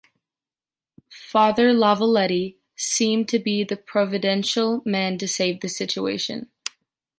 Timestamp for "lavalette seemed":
1.73-3.29